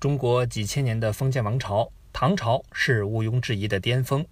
[0.00, 4.26] 中国几千年的封建王朝，唐朝是毋庸置疑的巅峰。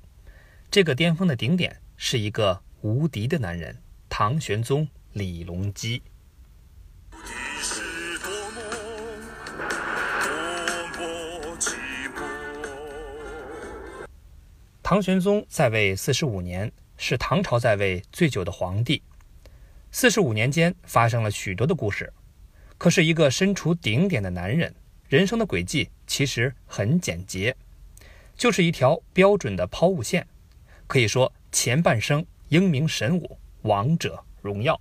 [0.71, 3.77] 这个巅峰的顶点是一个无敌的男人——
[4.09, 6.03] 唐玄宗李隆基。
[14.83, 19.03] 唐玄宗在位四十五年，是唐朝在位最久的皇帝。
[19.93, 22.11] 四十五年间发生了许多的故事，
[22.79, 24.75] 可是一个身处顶点的男人，
[25.09, 27.57] 人生的轨迹其实很简洁，
[28.37, 30.27] 就是一条标准的抛物线。
[30.87, 34.79] 可以说，前半生英明神武，王者荣耀；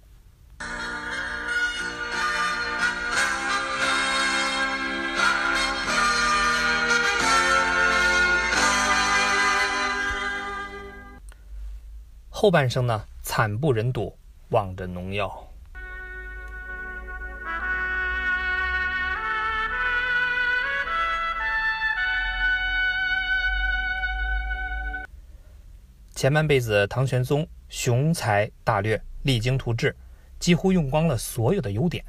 [12.27, 14.13] 后半生呢，惨不忍睹。
[14.49, 15.46] 望着农药。
[26.17, 29.95] 前半辈子，唐玄宗雄才大略，励精图治，
[30.39, 32.03] 几乎用光了所有的优点，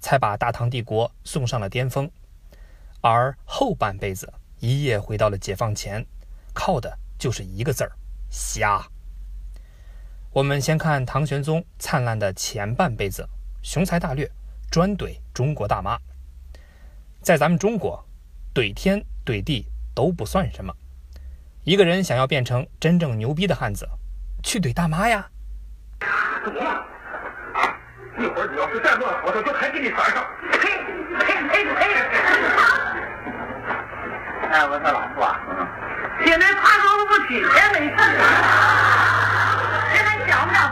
[0.00, 2.06] 才把大唐帝国送上了巅峰。
[3.00, 6.04] 而后半辈子，一夜回到了解放前，
[6.52, 7.92] 靠的就是一个字儿：
[8.28, 8.86] 瞎。
[10.30, 13.26] 我们先看唐玄宗灿烂的前半辈子，
[13.62, 14.30] 雄才大略，
[14.70, 15.98] 专怼中国大妈。
[17.22, 18.04] 在咱们中国，
[18.54, 20.70] 怼天怼地都不算什么。
[21.64, 23.88] 一个人想要变成真正牛逼的汉子，
[24.42, 25.26] 去怼大妈呀！
[26.44, 26.70] 怎么了？
[27.54, 27.74] 啊
[28.18, 30.22] 一会儿你要是再乱，我就还给你甩上！
[30.52, 30.68] 呸
[31.20, 31.80] 呸呸呸！
[34.52, 35.40] 哎，我说老傅啊，
[36.26, 37.96] 现在爬高都不去，也没事。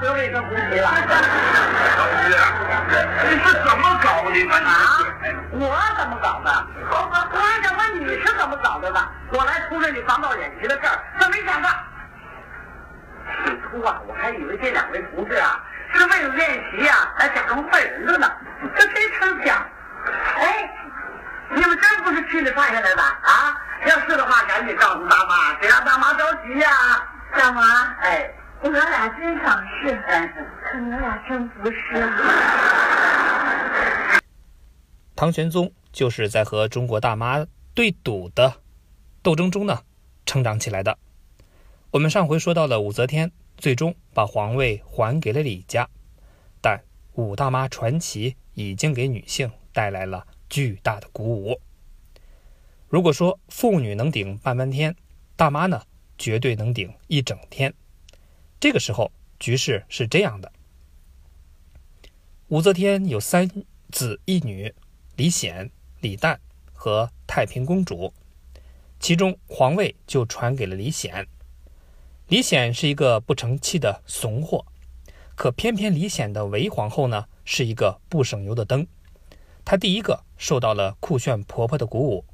[0.02, 0.82] 得了一个公鸡了？
[0.82, 0.90] 老
[3.30, 4.34] 你是怎么搞的？
[4.66, 4.98] 啊？
[5.52, 6.50] 我怎么搞的？
[6.90, 6.94] 我
[7.38, 9.08] 还想问你是怎么搞的呢？
[9.32, 11.68] 我来出这你防盗演习的事儿，可没想到。
[13.44, 15.60] 起初啊，我还以为这两位同志啊
[15.94, 18.28] 是为了练习呀，来假装坏人的呢。
[18.74, 19.56] 这谁成想？
[20.36, 20.68] 哎，
[21.50, 23.56] 你们真不是去里放下来的啊？
[23.86, 26.68] 要是的话，赶紧告诉大妈，别让大妈着急呀。
[27.36, 27.62] 大妈，
[28.00, 28.28] 哎。
[28.64, 31.76] 我俩真想是，可我俩真不是。
[35.16, 38.60] 唐玄宗就是在和中国大妈对赌的
[39.20, 39.80] 斗争中呢
[40.24, 40.96] 成长起来的。
[41.90, 45.88] 我们上回说到了武则天最终把皇位还给了李家，
[46.60, 46.80] 但
[47.14, 51.60] 武大妈传奇已经给女性带来了巨大的鼓舞。
[52.88, 54.94] 如果说妇女能顶半半天，
[55.34, 55.82] 大妈呢
[56.16, 57.74] 绝对能顶一整天。
[58.62, 60.52] 这个时候，局势是这样的：
[62.46, 63.50] 武则天有三
[63.90, 64.72] 子一女，
[65.16, 65.68] 李显、
[65.98, 66.38] 李旦
[66.72, 68.14] 和太平公主，
[69.00, 71.26] 其中皇位就传给了李显。
[72.28, 74.64] 李显是一个不成器的怂货，
[75.34, 78.86] 可偏偏李显的韦皇后呢是一个不省油的灯。
[79.64, 82.24] 她第一个受到了酷炫婆婆的鼓舞，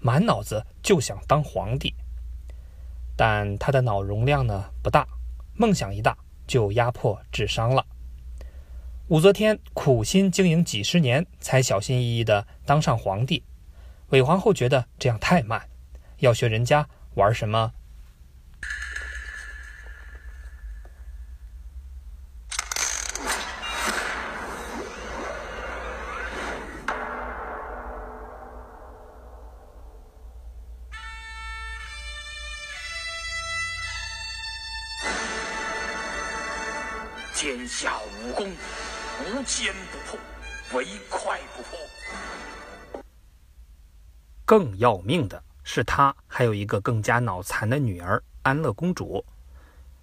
[0.00, 1.94] 满脑子就想当皇帝，
[3.16, 5.08] 但她的脑容量呢不大。
[5.58, 7.84] 梦想一大，就压迫智商了。
[9.08, 13.42] 武则天苦心经营几十年，才小心翼翼地当上皇帝。
[14.10, 15.68] 韦皇后觉得这样太慢，
[16.18, 17.72] 要学人家玩什么？
[37.58, 38.52] 天下武功，
[39.26, 43.02] 无坚不破，唯快不破。
[44.44, 49.24] 更要命的是，他还有一个更加脑残的女儿安乐公主。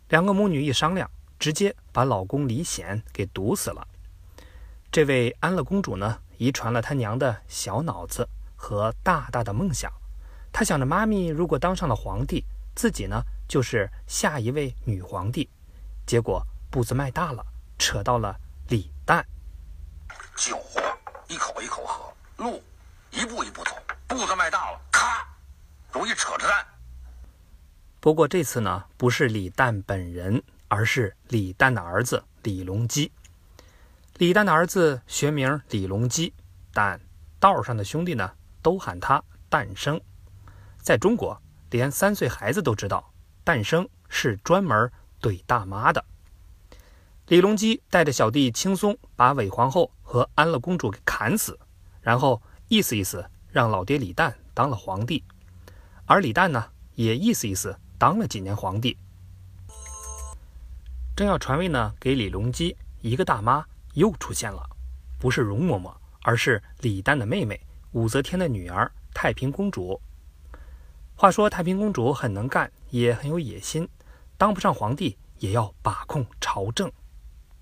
[0.09, 3.87] 两个母女一商量，直接把老公李显给毒死了。
[4.91, 8.27] 这位安乐公主呢，遗传了她娘的小脑子
[8.57, 9.89] 和大大的梦想。
[10.51, 12.43] 她想着，妈咪如果当上了皇帝，
[12.75, 15.49] 自己呢就是下一位女皇帝。
[16.05, 16.45] 结果。
[16.75, 17.41] 步子迈大了，
[17.79, 18.37] 扯到了
[18.67, 19.25] 李诞。
[20.35, 20.61] 酒
[21.29, 22.61] 一口一口喝，路
[23.11, 23.71] 一步一步走，
[24.07, 25.25] 步子迈大了，咔，
[25.89, 26.65] 容易扯着蛋。
[28.01, 33.09] 不过这次呢，不是李诞本人，而是李诞的儿子李隆基。
[34.17, 36.33] 李诞的儿子学名李隆基，
[36.73, 36.99] 但
[37.39, 39.97] 道上的兄弟呢，都喊他诞生。
[40.81, 43.13] 在中国，连三岁孩子都知道，
[43.45, 46.03] 诞生是专门怼大妈的。
[47.27, 51.57] 李隆基带着小弟轻松把韦皇后和安乐公主给砍死，
[51.99, 55.23] 然后意思意思让老爹李旦当了皇帝，
[56.05, 56.63] 而李旦呢，
[56.93, 58.95] 也意思意思当了几年皇帝。
[61.15, 64.61] 正要传位呢，给李隆基，一个大妈又出现了，
[65.17, 67.59] 不是容嬷嬷，而是李旦的妹妹
[67.93, 69.99] 武则天的女儿太平公主。
[71.15, 73.89] 话说太平公主很能干，也很有野心，
[74.37, 76.91] 当不上皇帝也要把控朝政。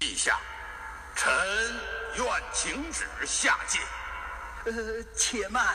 [0.03, 0.37] 陛下，
[1.15, 1.31] 臣
[2.15, 3.79] 愿请旨下界。
[4.65, 5.73] 呃，且慢，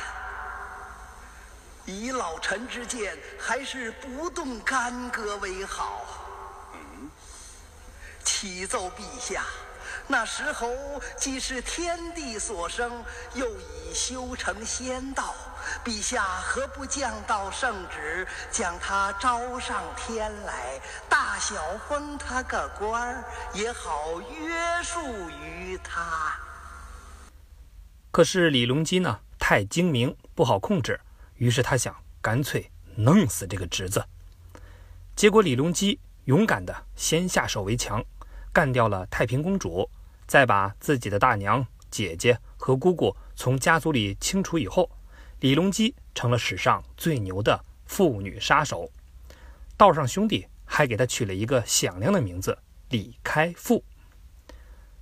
[1.86, 6.04] 以老臣之见，还是不动干戈为好。
[6.74, 7.10] 嗯
[8.22, 9.44] 启奏陛下，
[10.06, 10.76] 那石猴
[11.16, 13.02] 既是天地所生，
[13.32, 15.34] 又已修成仙道，
[15.82, 20.78] 陛下何不降道圣旨，将他招上天来，
[21.08, 21.56] 大小
[21.88, 23.24] 封他个官儿，
[23.54, 25.00] 也好约束
[25.30, 26.36] 于他。
[28.10, 31.00] 可是李隆基呢，太精明，不好控制，
[31.36, 34.04] 于是他想干脆弄死这个侄子。
[35.14, 38.04] 结果李隆基勇敢的先下手为强。
[38.50, 39.88] 干掉了太平公主，
[40.26, 44.90] 再把自己的大娘、姐姐和姑姑从家族里清除以后，
[45.40, 48.90] 李隆基成了史上最牛的妇女杀手。
[49.76, 52.56] 道上兄弟还给他取了一个响亮的名字——
[52.90, 53.82] 李开复。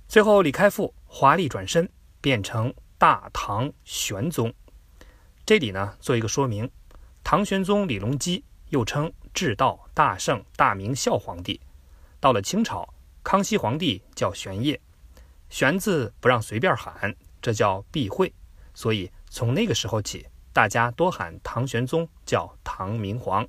[0.07, 1.87] 最后，李开复华丽转身，
[2.21, 4.51] 变成大唐玄宗。
[5.45, 6.71] 这里呢，做一个说明：
[7.23, 11.59] 唐玄宗李隆基又称至道大圣大明孝皇帝，
[12.19, 12.93] 到了清朝。
[13.21, 14.79] 康熙皇帝叫玄烨，
[15.49, 18.33] 玄字不让随便喊，这叫避讳。
[18.73, 23.45] 所以从那个时候起，大家多喊唐玄宗叫唐明皇。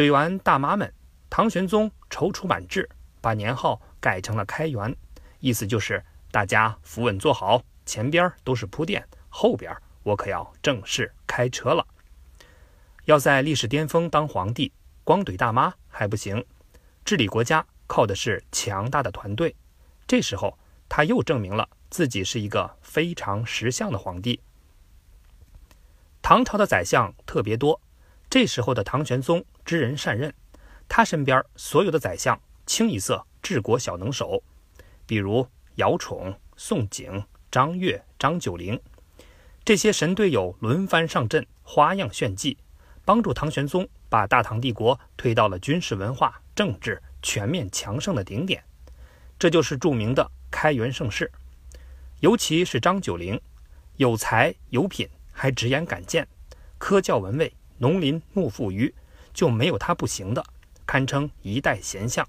[0.00, 0.90] 怼完大妈们，
[1.28, 2.88] 唐玄宗踌躇满志，
[3.20, 4.96] 把年号改成了开元，
[5.40, 9.70] 意思就是大家扶稳坐好，前边都是铺垫，后边
[10.02, 11.86] 我可要正式开车了。
[13.04, 14.72] 要在历史巅峰当皇帝，
[15.04, 16.42] 光怼大妈还不行，
[17.04, 17.66] 治理国家。
[17.86, 19.54] 靠的是强大的团队，
[20.06, 20.58] 这时候
[20.88, 24.40] 他又证明了自己是一个非常识相的皇帝。
[26.22, 27.82] 唐朝的宰相特别多，
[28.30, 30.34] 这时候的唐玄宗知人善任，
[30.88, 34.42] 他身边所有的宰相清一色治国小能手，
[35.06, 35.46] 比如
[35.76, 38.80] 姚宠、宋璟、张悦、张九龄，
[39.64, 42.58] 这些神队友轮番上阵，花样炫技，
[43.04, 47.00] 帮助唐玄宗把大唐帝国推到了军事、文化、政治。
[47.22, 48.64] 全面强盛的顶点，
[49.38, 51.30] 这就是著名的开元盛世。
[52.20, 53.38] 尤其是张九龄，
[53.98, 56.26] 有才有品，还直言敢谏，
[56.78, 58.94] 科教文卫，农林牧副渔，
[59.32, 60.44] 就没有他不行的，
[60.86, 62.26] 堪称一代贤相。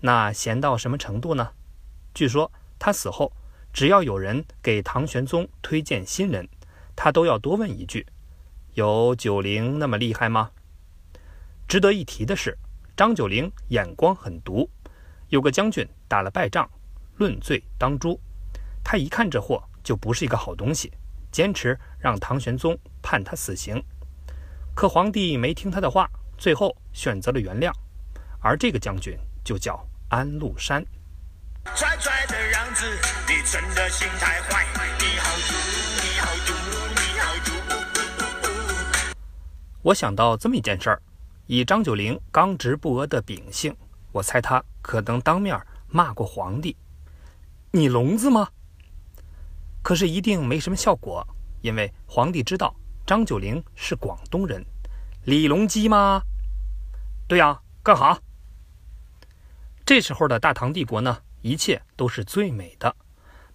[0.00, 1.52] 那贤到什么程度呢？
[2.12, 3.32] 据说他死后，
[3.72, 6.48] 只要有人给唐玄宗推荐新人，
[6.94, 8.06] 他都要多问一句
[8.74, 10.50] ：“有九龄那么厉害吗？”
[11.66, 12.56] 值得一提的是。
[12.96, 14.70] 张九龄眼光很毒，
[15.28, 16.70] 有个将军打了败仗，
[17.16, 18.16] 论罪当诛，
[18.84, 20.92] 他一看这货就不是一个好东西，
[21.32, 23.82] 坚持让唐玄宗判他死刑。
[24.74, 27.72] 可皇帝没听他的话，最后选择了原谅，
[28.40, 30.84] 而这个将军就叫安禄山。
[31.76, 32.84] 拽拽的样子，
[33.28, 34.66] 你真的心太坏，
[34.98, 35.54] 你好毒，
[36.02, 36.52] 你好毒，
[36.90, 39.16] 你好毒。
[39.80, 41.00] 我想到这么一件事儿。
[41.46, 43.76] 以张九龄刚直不阿的秉性，
[44.10, 46.74] 我猜他可能当面骂过皇帝
[47.70, 48.48] ：“你聋子吗？”
[49.82, 51.24] 可是一定没什么效果，
[51.60, 52.74] 因为皇帝知道
[53.06, 54.64] 张九龄是广东人。
[55.24, 56.22] 李隆基吗？
[57.26, 58.20] 对呀，干哈？
[59.84, 62.94] 这时候的大唐帝国呢，一切都是最美的，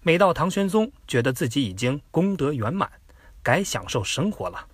[0.02, 2.90] 美到唐玄宗觉得自己已经功德圆满，
[3.42, 4.66] 该享受生活了，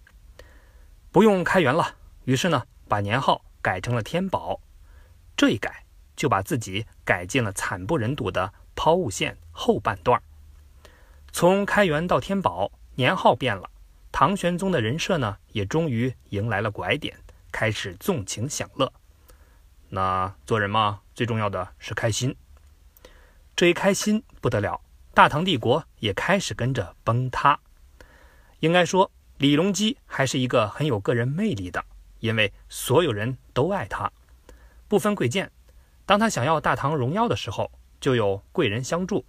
[1.11, 1.97] 不用开元了。
[2.25, 2.65] 于是呢。
[2.89, 4.61] 把年号改成了天宝，
[5.37, 10.23] 这一改就把自己改进了惨不忍睹的抛物线后半段。
[11.33, 13.69] 从开元到天宝，年号变了，
[14.19, 17.15] 唐玄宗的人设呢也终于迎来了拐点，
[17.53, 18.91] 开始纵情享乐。
[19.91, 22.35] 那做人嘛，最重要的是开心。
[23.55, 24.81] 这一开心不得了，
[25.13, 27.61] 大唐帝国也开始跟着崩塌。
[28.61, 31.85] 应该说，李隆基还是一个很有个人魅力的。
[32.21, 34.11] 因为所有人都爱他，
[34.89, 35.53] 不分贵贱。
[36.07, 37.71] 当他想要大唐荣耀的时候，
[38.01, 39.27] 就有贵人相助；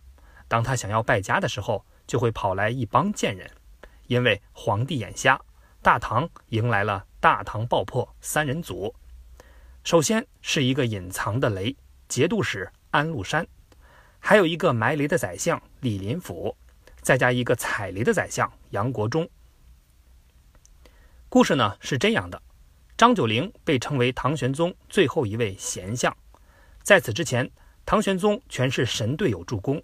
[0.47, 3.51] 当他想要败家的时候，就会跑来一帮贱人。
[4.07, 5.39] 因为皇帝眼瞎，
[5.81, 8.93] 大唐迎来了大唐爆破三人组。
[9.83, 11.75] 首先是一个隐藏的雷
[12.07, 13.45] 节度使安禄山，
[14.19, 16.55] 还有一个埋雷的宰相李林甫，
[17.01, 19.29] 再加一个踩雷的宰相杨国忠。
[21.29, 22.41] 故事呢是这样的：
[22.97, 26.15] 张九龄被称为唐玄宗最后一位贤相，
[26.81, 27.49] 在此之前，
[27.85, 29.81] 唐玄宗全是神队友助攻，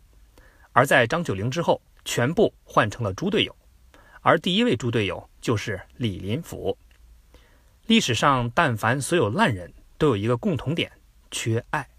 [0.72, 3.56] 而在张九龄之后，全部换成了猪队友，
[4.24, 6.78] 而第一位猪队友就是李林甫。
[7.88, 10.90] 历史上，但凡所有烂人都有一个共同点，
[11.30, 11.90] 缺爱，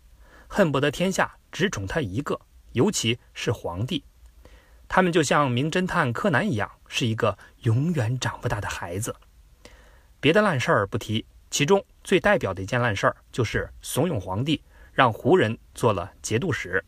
[0.49, 2.41] 恨不得天下只宠他一个，
[2.73, 4.03] 尤其是皇帝。
[4.89, 9.15] 他们就像名侦探柯南一样，是一个永远长不大的孩子。
[10.19, 14.63] 别的烂事儿不提，其中最代表的一件烂事儿就是怂恿皇帝
[14.95, 16.83] 让胡人做了节度使。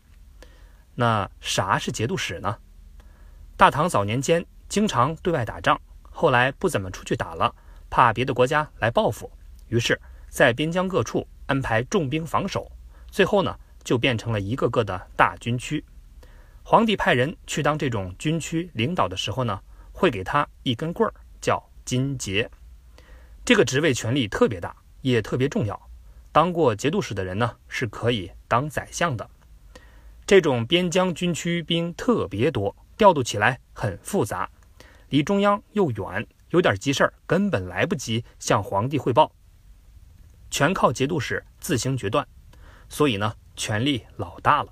[0.95, 2.57] 那啥是节度使呢？
[3.55, 7.53] 大唐早年间经常对外打仗，后来不怎么出去打了。
[7.89, 9.31] 怕别的国家来报复，
[9.69, 12.69] 于是，在边疆各处安排重兵防守，
[13.09, 15.83] 最后呢，就变成了一个个的大军区。
[16.63, 19.57] 皇帝派人去当这种军区领导的时候呢，
[19.93, 22.49] 会给他一根棍儿，叫金节。
[23.45, 25.81] 这个职位权力特别大，也特别重要。
[26.33, 29.29] 当过节度使的人呢，是可以当宰相的。
[30.25, 34.49] 这种边疆军区兵特别多，调度起来很复杂，
[35.09, 36.27] 离中央又远。
[36.51, 39.29] 有点急事儿，根本来不及向皇帝汇报，
[40.49, 42.25] 全靠节度使自行决断，
[42.87, 44.71] 所以呢，权力老大了，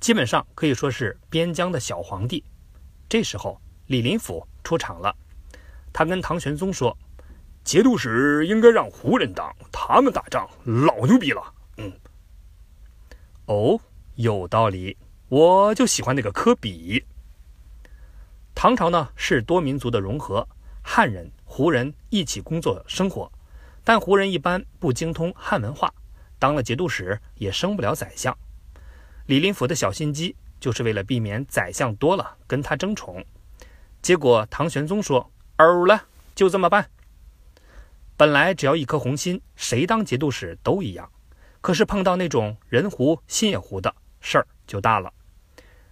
[0.00, 2.42] 基本上可以说是边疆的小皇帝。
[3.06, 5.14] 这时候，李林甫出场了，
[5.92, 6.96] 他跟唐玄宗说
[7.62, 11.92] ：“节度使应该让胡人当，他们打仗老牛逼了。”嗯，
[13.44, 13.78] 哦，
[14.14, 14.96] 有道理，
[15.28, 17.04] 我就喜欢那个科比。
[18.60, 20.44] 唐朝呢，是多民族的融合。
[20.82, 23.30] 汉人、胡人一起工作生活，
[23.84, 25.94] 但胡人一般不精通汉文化，
[26.40, 28.36] 当了节度使也升不了宰相。
[29.26, 33.24] 李林甫的小心机就是为了避免宰相多了跟他争宠。
[34.02, 36.90] 结果唐玄宗说：“哦了，就这么办。”
[38.18, 41.08] 本来只要一颗红心，谁当节度使都一样。
[41.60, 45.12] 可是碰到那种人胡心也胡的事儿就大了。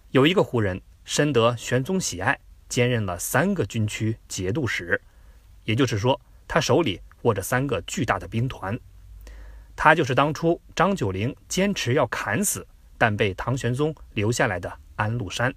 [0.09, 2.37] 有一个胡人深得玄宗喜爱。
[2.69, 4.99] 兼任了三个军区节度使，
[5.63, 8.77] 也就是说，他手里握着三个巨大的兵团。
[9.75, 12.65] 他就是当初张九龄坚持要砍死，
[12.97, 15.53] 但被唐玄宗留下来的安禄山。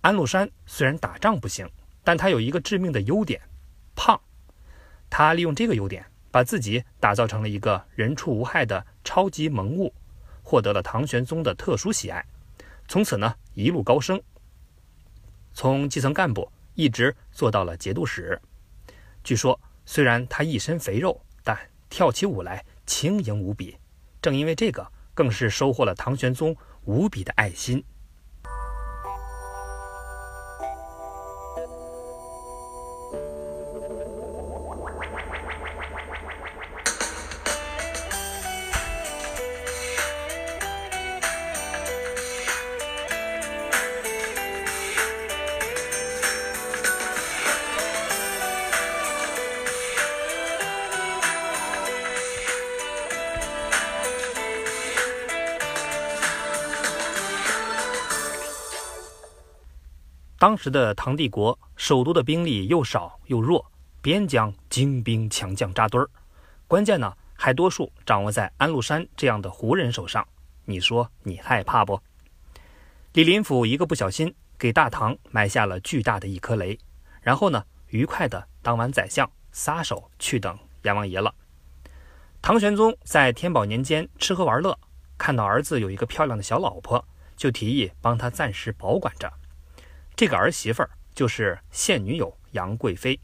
[0.00, 1.68] 安禄山虽然打仗不行，
[2.04, 3.40] 但他有一个致命的优点——
[3.96, 4.20] 胖。
[5.10, 9.92] 他利用这个优点，把自己打造成了一个人畜无害的超级萌物，
[10.42, 12.24] 获得了唐玄宗的特殊喜爱。
[12.86, 14.22] 从此呢，一路高升。
[15.60, 18.40] 从基层干部一直做到了节度使。
[19.24, 21.58] 据说，虽然他一身肥肉，但
[21.90, 23.76] 跳起舞来轻盈无比。
[24.22, 27.82] 正因为这个，更是收获了唐玄宗无比的爱心。
[60.38, 66.08] 当时的唐帝国首都的兵力又少又弱，边疆精兵强将扎堆儿，
[66.68, 70.24] 关键呢还多数掌握在安禄山这样的胡人手上。
[70.64, 72.00] 你说你害怕不？
[73.14, 76.78] 李林甫一个不小心，给大唐埋下了巨大的一颗雷，
[77.20, 81.34] 然后呢愉快的当完宰相，撒手去等阎王爷了。
[82.40, 84.78] 唐玄宗在天宝年间吃喝玩乐，
[85.16, 87.04] 看到儿子有一个漂亮的小老婆，
[87.36, 89.28] 就提议帮他暂时保管着。
[90.18, 93.20] 这个儿媳妇儿就是现女友杨贵妃。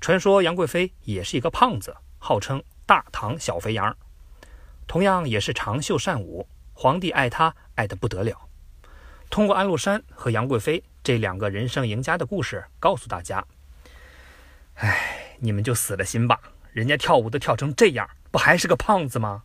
[0.00, 3.94] 传说杨贵妃也是一个胖子，号称大唐小肥羊，
[4.86, 8.48] 同样也是长袖善舞，皇帝爱她爱得不得了。
[9.28, 13.46] 通过安禄山和杨贵妃这两个人生赢家的故事，告诉大家：
[14.76, 16.40] 哎，你们就死了心吧，
[16.72, 19.42] 人家跳舞都跳成这样，不还是个胖子吗？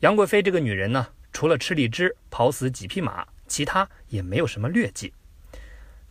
[0.00, 3.28] 杨贵妃这个女人呢，除了吃荔枝、跑死几匹马。
[3.52, 5.12] 其他也没有什么劣迹。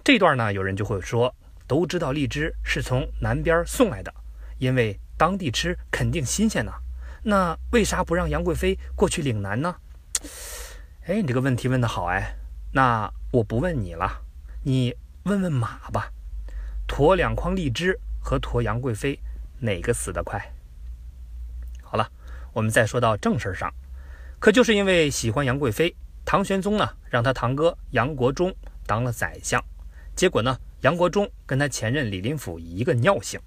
[0.04, 4.14] 这段呢，有人就会说，都知道荔枝是从南边送来的，
[4.60, 6.74] 因为当地吃肯定新鲜呐。
[7.24, 9.76] 那为啥不让杨贵妃过去岭南呢？
[11.08, 12.36] 哎，你这个问题问得好哎。
[12.74, 14.22] 那我不问你了，
[14.64, 16.12] 你问问马吧。
[16.88, 19.20] 驮两筐荔枝和驮杨贵妃，
[19.62, 20.54] 哪个死得快？
[21.82, 22.08] 好了，
[22.54, 23.74] 我们再说到正事上，
[24.40, 25.96] 可就是因为喜欢杨贵妃。
[26.26, 28.54] 唐玄宗呢，让他堂哥杨国忠
[28.88, 29.62] 当了宰相，
[30.16, 33.40] 结果呢，杨国忠跟他前任李林甫一个尿性。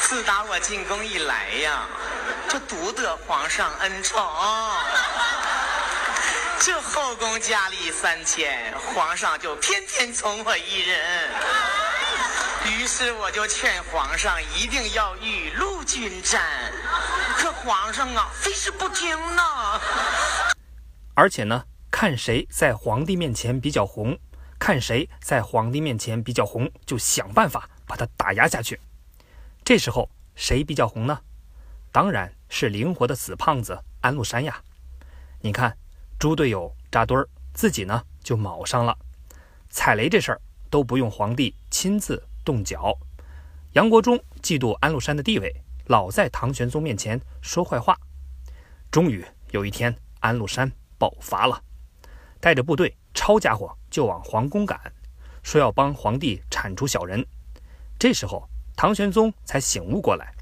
[0.00, 1.88] 自打我进宫以来呀，
[2.48, 4.20] 就独得皇上恩宠。
[6.60, 11.28] 这后宫佳丽三千，皇上就偏偏宠我一人。
[12.78, 16.42] 于是我就劝皇上一定要与陆军战，
[17.36, 19.42] 可皇上啊，非是不听呢。
[21.16, 24.16] 而且呢，看谁在皇帝面前比较红，
[24.58, 28.78] 看谁在皇帝面前比较红，就想办法把他打压下去。
[29.64, 31.18] 这时候谁比较红呢？
[31.90, 34.62] 当然是灵活的死胖子安禄山呀！
[35.40, 35.76] 你看，
[36.20, 38.96] 猪队友扎堆儿，自己呢就卯上了。
[39.70, 42.22] 踩雷这事儿都不用皇帝亲自。
[42.46, 42.96] 动脚，
[43.72, 45.52] 杨国忠嫉妒安禄山的地位，
[45.86, 47.98] 老在唐玄宗面前说坏话。
[48.88, 51.62] 终于有一天，安禄山爆发了，
[52.40, 54.80] 带着部队抄家伙就往皇宫赶，
[55.42, 57.24] 说要帮皇帝铲除小人。
[57.98, 60.34] 这时候，唐玄宗才醒悟过来，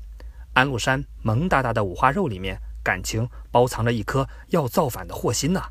[0.55, 5.69] 安禄山萌哒哒的五花肉里面，感情包藏着一颗要造反的祸心呐。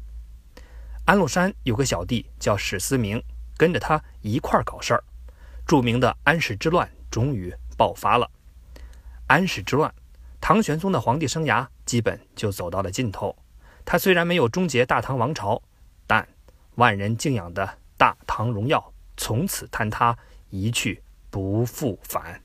[1.05, 3.21] 安禄山有个小弟叫史思明，
[3.57, 5.03] 跟着他一块儿搞事儿。
[5.65, 8.29] 著名的安史之乱终于爆发了。
[9.27, 9.93] 安史之乱，
[10.39, 13.35] 唐玄宗的皇帝生涯基本就走到了尽头。
[13.85, 15.61] 他虽然没有终结大唐王朝，
[16.05, 16.27] 但
[16.75, 20.17] 万人敬仰的大唐荣耀从此坍塌，
[20.49, 22.42] 一去不复返。